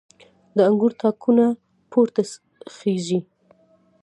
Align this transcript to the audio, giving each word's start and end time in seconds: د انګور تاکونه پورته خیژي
د 0.55 0.57
انګور 0.69 0.93
تاکونه 1.01 1.45
پورته 1.91 2.21
خیژي 2.75 3.19